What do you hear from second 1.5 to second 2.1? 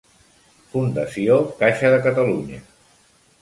Caixa de